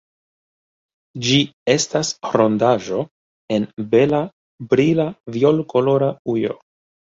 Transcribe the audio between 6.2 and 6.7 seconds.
ujo.